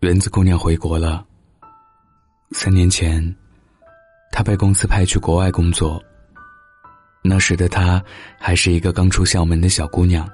[0.00, 1.22] 园子姑娘回国了。
[2.52, 3.22] 三年前，
[4.32, 6.02] 她被公司派去国外工作。
[7.22, 8.02] 那时的她
[8.38, 10.26] 还是一个刚出校门的小姑娘，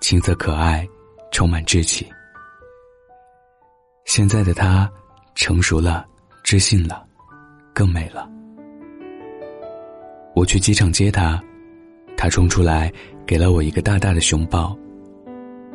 [0.00, 0.84] 青涩可爱，
[1.30, 2.08] 充满志气。
[4.04, 4.90] 现在的她
[5.36, 6.04] 成熟了，
[6.42, 7.06] 知性了，
[7.72, 8.28] 更美了。
[10.34, 11.40] 我去机场接她，
[12.16, 12.92] 她冲出来
[13.24, 14.76] 给了我一个大大的熊抱，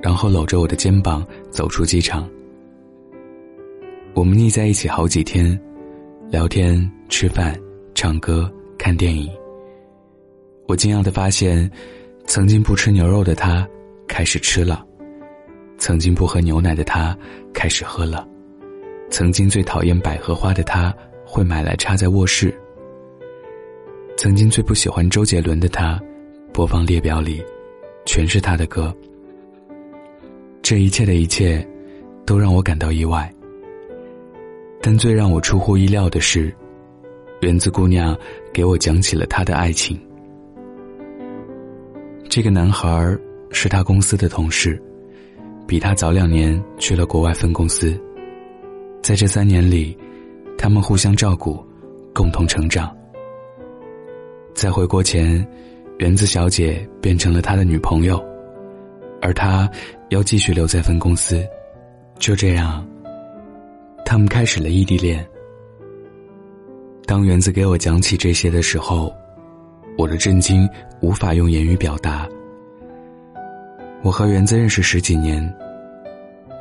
[0.01, 2.29] 然后搂着我的肩膀走出机场。
[4.15, 5.59] 我们腻在一起好几天，
[6.29, 7.59] 聊天、吃饭、
[7.95, 9.27] 唱歌、看电影。
[10.67, 11.69] 我惊讶的发现，
[12.27, 13.67] 曾经不吃牛肉的他
[14.07, 14.85] 开始吃了；
[15.79, 17.17] 曾经不喝牛奶的他
[17.55, 18.23] 开始喝了；
[19.09, 20.93] 曾经最讨厌百合花的他
[21.25, 22.51] 会买来插在卧室；
[24.15, 25.99] 曾经最不喜欢周杰伦的他，
[26.53, 27.43] 播放列表里
[28.05, 28.95] 全是他的歌。
[30.61, 31.67] 这一切的一切，
[32.27, 33.27] 都让我感到意外。
[34.85, 36.53] 但最让我出乎意料的是，
[37.39, 38.13] 园子姑娘
[38.53, 39.97] 给我讲起了她的爱情。
[42.27, 43.17] 这个男孩
[43.49, 44.77] 是他公司的同事，
[45.65, 47.97] 比他早两年去了国外分公司。
[49.01, 49.97] 在这三年里，
[50.57, 51.65] 他们互相照顾，
[52.13, 52.93] 共同成长。
[54.53, 55.47] 在回国前，
[55.99, 58.21] 园子小姐变成了他的女朋友，
[59.21, 59.69] 而他
[60.09, 61.41] 要继续留在分公司。
[62.19, 62.85] 就这样。
[64.05, 65.25] 他们开始了异地恋。
[67.05, 69.13] 当园子给我讲起这些的时候，
[69.97, 70.67] 我的震惊
[71.01, 72.27] 无法用言语表达。
[74.01, 75.53] 我和园子认识十几年，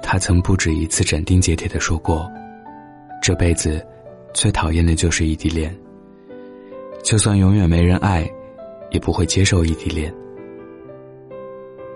[0.03, 2.31] 他曾不止一次斩钉截铁的说过，
[3.21, 3.85] 这辈子
[4.33, 5.75] 最讨厌的就是异地恋。
[7.03, 8.29] 就算永远没人爱，
[8.91, 10.13] 也不会接受异地恋。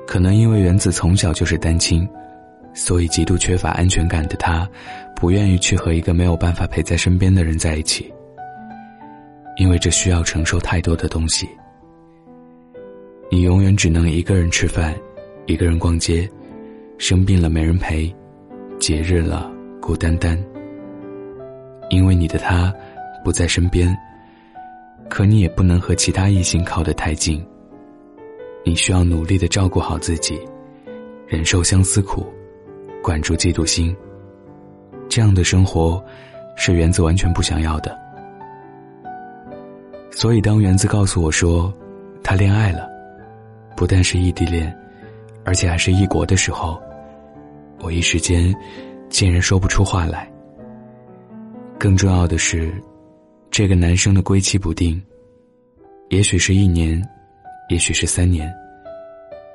[0.06, 2.08] 可能因为园子从小就是单亲。
[2.76, 4.68] 所以，极度缺乏安全感的他，
[5.16, 8.12] 不愿意去和一个没有办法陪在身边的人在一起，
[9.56, 11.48] 因为这需要承受太多的东西。
[13.30, 14.94] 你永远只能一个人吃饭，
[15.46, 16.28] 一个人逛街，
[16.98, 18.14] 生病了没人陪，
[18.78, 20.38] 节日了孤单单。
[21.88, 22.70] 因为你的他
[23.24, 23.96] 不在身边，
[25.08, 27.42] 可你也不能和其他异性靠得太近。
[28.66, 30.38] 你需要努力的照顾好自己，
[31.26, 32.26] 忍受相思苦。
[33.06, 33.96] 管住嫉妒心，
[35.08, 36.04] 这样的生活
[36.56, 37.96] 是园子完全不想要的。
[40.10, 41.72] 所以，当园子告诉我说
[42.20, 42.90] 他恋爱了，
[43.76, 44.76] 不但是异地恋，
[45.44, 46.82] 而且还是异国的时候，
[47.78, 48.52] 我一时间
[49.08, 50.28] 竟然说不出话来。
[51.78, 52.74] 更重要的是，
[53.52, 55.00] 这个男生的归期不定，
[56.08, 57.00] 也许是一年，
[57.68, 58.52] 也许是三年，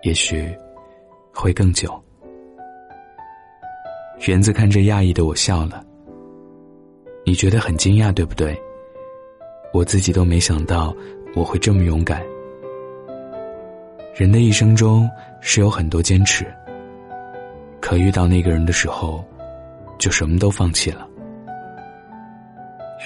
[0.03, 0.49] 也许
[1.33, 2.01] 会更久。
[4.27, 5.83] 园子看着讶异的我笑了。
[7.25, 8.55] 你觉得很惊讶，对不对？
[9.73, 10.95] 我自己都没想到
[11.35, 12.21] 我会这么勇敢。
[14.13, 15.09] 人的一生中
[15.39, 16.45] 是有很多坚持，
[17.79, 19.25] 可遇到那个人的时候，
[19.97, 21.07] 就什么都放弃了。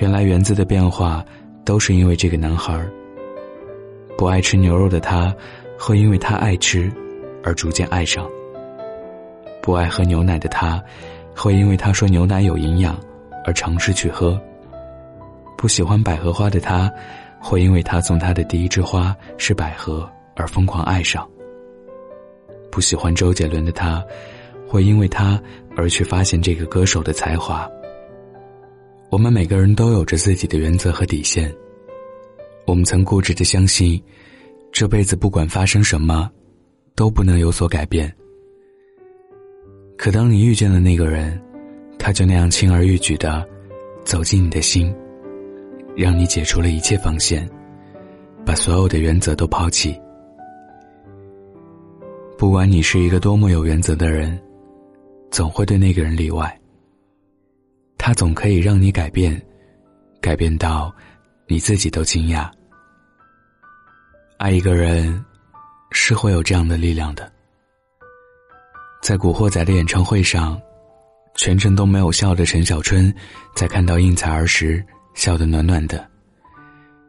[0.01, 1.23] 原来园子的变化
[1.63, 2.77] 都是因为这个男孩
[4.17, 5.33] 不爱吃牛肉的他，
[5.79, 6.91] 会因为他爱吃
[7.41, 8.29] 而逐渐爱上。
[9.65, 10.79] 不爱喝牛奶的他，
[11.35, 12.95] 会因为他说牛奶有营养
[13.43, 14.39] 而尝试去喝；
[15.57, 16.87] 不喜欢百合花的他，
[17.39, 21.27] 会因为他送他的第一枝花是百合而疯狂爱上；
[22.71, 24.05] 不喜欢周杰伦的他，
[24.67, 25.41] 会因为他
[25.75, 27.67] 而去发现这个歌手的才华。
[29.09, 31.51] 我们每个人都有着自己的原则和底线，
[32.67, 33.99] 我们曾固执的相信，
[34.71, 36.29] 这辈子不管发生什么，
[36.93, 38.15] 都不能有所改变。
[40.05, 41.41] 可当你遇见了那个人，
[41.97, 43.43] 他就那样轻而易举的
[44.03, 44.95] 走进你的心，
[45.97, 47.49] 让你解除了一切防线，
[48.45, 49.99] 把所有的原则都抛弃。
[52.37, 54.39] 不管你是一个多么有原则的人，
[55.31, 56.55] 总会对那个人例外。
[57.97, 59.41] 他总可以让你改变，
[60.21, 60.93] 改变到
[61.47, 62.47] 你自己都惊讶。
[64.37, 65.25] 爱一个人，
[65.89, 67.27] 是会有这样的力量的。
[69.05, 70.59] 在《古惑仔》的演唱会上，
[71.35, 73.13] 全程都没有笑的陈小春，
[73.55, 76.03] 在看到应采儿时笑得暖暖的，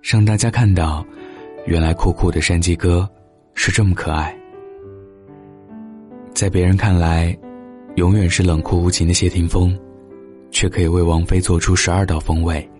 [0.02, 1.02] 让大家看到，
[1.64, 3.08] 原来酷酷的山鸡哥
[3.54, 4.38] 是这么可爱。
[6.34, 7.34] 在别人看来，
[7.94, 9.74] 永远是冷酷无情的谢霆锋，
[10.50, 12.70] 却可以为王菲做出十二道风味。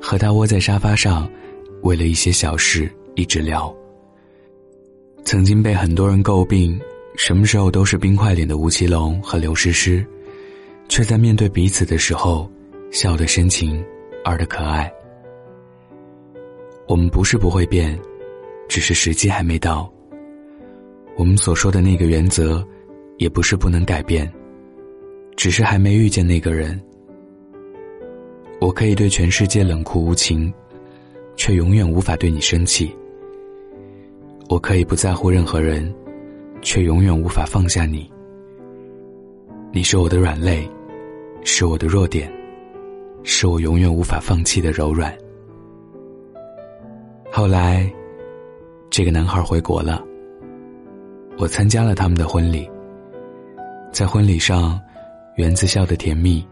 [0.00, 1.30] 和他窝在沙发上，
[1.82, 3.70] 为了一些小事一直聊。
[5.22, 6.80] 曾经被很多人诟病。
[7.16, 10.04] 什么时候都是冰块脸的吴奇隆和刘诗诗，
[10.86, 12.48] 却在面对彼此的时候，
[12.92, 13.82] 笑得深情，
[14.22, 14.92] 而的可爱。
[16.86, 17.98] 我们不是不会变，
[18.68, 19.90] 只是时机还没到。
[21.16, 22.64] 我们所说的那个原则，
[23.16, 24.30] 也不是不能改变，
[25.36, 26.78] 只是还没遇见那个人。
[28.60, 30.52] 我可以对全世界冷酷无情，
[31.34, 32.94] 却永远无法对你生气。
[34.50, 35.92] 我可以不在乎任何人，
[36.66, 38.10] 却永远无法放下你。
[39.70, 40.68] 你是我的软肋，
[41.44, 42.28] 是我的弱点，
[43.22, 45.16] 是我永远无法放弃的柔软。
[47.30, 47.88] 后来，
[48.90, 50.04] 这个男孩回国了。
[51.38, 52.68] 我参加了他们的婚礼。
[53.92, 54.76] 在婚礼上，
[55.36, 56.44] 园子笑得甜蜜。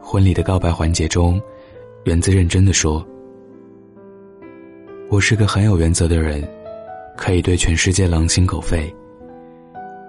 [0.00, 1.42] 婚礼的告白环节中，
[2.04, 3.04] 园子认真的说
[5.10, 6.48] ：“我是个很有原则的人，
[7.16, 8.94] 可以对全世界狼心狗肺，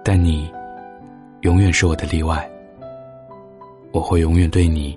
[0.04, 0.50] 但你。”
[1.42, 2.50] 永远是我的例外。
[3.92, 4.96] 我会永远对你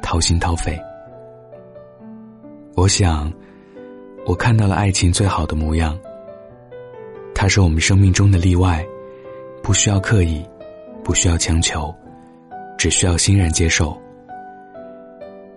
[0.00, 0.80] 掏心掏肺。
[2.74, 3.30] 我想，
[4.24, 5.98] 我看到了爱情最好的模样。
[7.34, 8.82] 它是我们生命中的例外，
[9.62, 10.42] 不需要刻意，
[11.04, 11.94] 不需要强求，
[12.78, 14.00] 只需要欣然接受。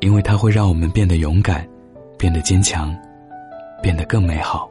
[0.02, 1.66] 因为它会让我们变得勇敢，
[2.18, 2.94] 变得坚强，
[3.82, 4.70] 变得更美好。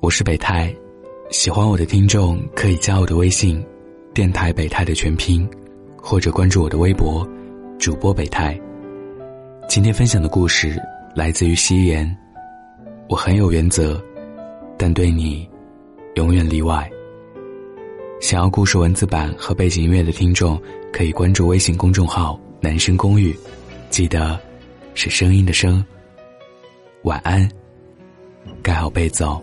[0.00, 0.72] 我是北太，
[1.30, 3.64] 喜欢我的听众可以加我的微信。
[4.14, 5.48] 电台北泰的全拼，
[6.00, 7.28] 或者关注我的微博，
[7.80, 8.58] 主播北泰。
[9.68, 10.80] 今天分享的故事
[11.16, 12.16] 来自于夕颜。
[13.08, 14.00] 我很有原则，
[14.78, 15.48] 但对你，
[16.14, 16.88] 永远例外。
[18.20, 20.60] 想要故事文字版和背景音乐的听众，
[20.92, 23.36] 可以关注微信公众号“男生公寓”，
[23.90, 24.38] 记得
[24.94, 25.84] 是声音的声。
[27.02, 27.48] 晚安，
[28.62, 29.42] 盖好被子哦。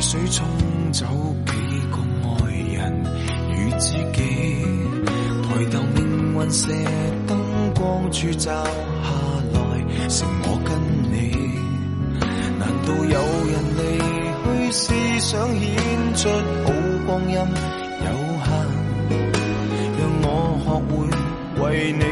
[0.00, 0.46] 水冲
[0.92, 1.04] 走
[1.44, 1.52] 几
[1.90, 2.30] 个爱
[2.72, 3.04] 人
[3.50, 4.18] 与知己，
[5.42, 5.98] 抬头命
[6.34, 6.72] 运射
[7.26, 7.30] 灯
[7.74, 9.10] 光柱照下
[9.52, 9.58] 来，
[10.08, 10.72] 剩我跟
[11.12, 11.14] 你。
[12.58, 13.16] 难道有
[13.50, 13.80] 人离
[14.42, 14.82] 去是
[15.20, 15.62] 想显
[16.14, 16.20] 出
[16.64, 16.66] 好
[17.06, 18.08] 光阴有
[18.40, 18.48] 限？
[19.98, 20.26] 让我
[20.64, 20.90] 学会
[21.62, 22.02] 为你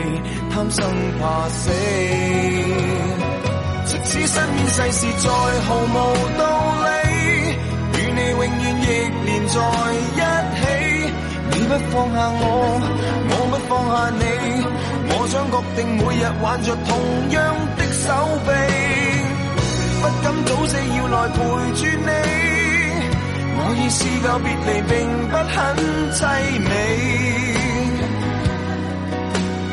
[0.51, 0.79] 贪生
[1.19, 1.71] 怕死，
[4.05, 5.29] 使身边世事再
[5.67, 5.97] 毫无
[6.39, 6.43] 道
[6.85, 6.89] 理。
[7.93, 8.49] 与你永远
[8.83, 8.87] 亦
[9.27, 9.55] 连在
[10.17, 10.21] 一
[10.57, 10.63] 起，
[11.51, 12.43] 你不放下我，
[13.31, 14.23] 我不放下你。
[15.13, 16.89] 我想确定每日挽着同
[17.31, 17.37] 样
[17.77, 18.05] 的手
[18.47, 18.49] 臂，
[20.01, 21.37] 不敢早死要来陪
[21.75, 22.11] 住你。
[23.57, 24.91] 我已试够别离，并
[25.29, 25.55] 不很
[26.13, 26.19] 凄
[26.65, 26.71] 美。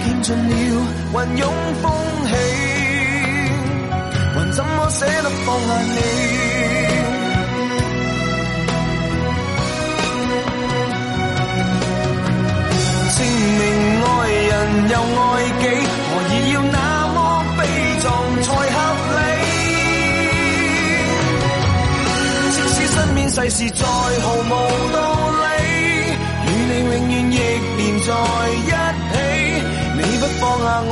[0.04, 0.52] 见尽了
[1.14, 1.42] 云涌
[1.82, 1.86] 风
[5.58, 5.98] 舍得放下你？
[13.18, 13.20] 证
[13.58, 13.62] 明
[14.04, 14.52] 爱人
[14.90, 15.26] 又爱
[15.60, 15.66] 己，
[16.10, 16.78] 何以要那
[17.14, 17.18] 么
[17.58, 17.60] 悲
[18.02, 18.06] 壮
[18.44, 18.78] 才合
[19.16, 19.20] 理？
[22.54, 24.50] 即使身边世事再毫无
[24.94, 24.98] 道
[25.42, 25.46] 理，
[26.46, 27.36] 与你永远亦
[27.78, 28.08] 连在
[28.54, 28.70] 一
[29.12, 29.16] 起。
[29.98, 30.92] 你不放下我，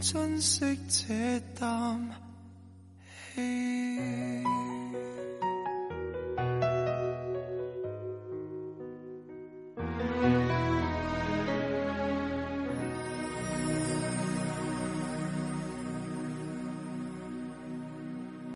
[0.00, 1.98] 珍惜这啖
[3.34, 4.55] 气。